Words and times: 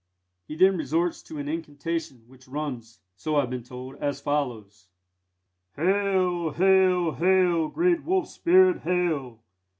He 0.47 0.55
then 0.55 0.77
resorts 0.77 1.21
to 1.21 1.37
an 1.37 1.47
incantation, 1.47 2.23
which 2.27 2.47
runs, 2.47 3.01
so 3.15 3.35
I 3.35 3.41
have 3.41 3.51
been 3.51 3.61
told, 3.63 3.97
as 3.97 4.19
follows: 4.19 4.87
"Hail, 5.75 6.49
hail, 6.53 7.11
hail, 7.11 7.67
great 7.67 8.03
wolf 8.03 8.27
spirit, 8.27 8.79
hail! 8.79 9.41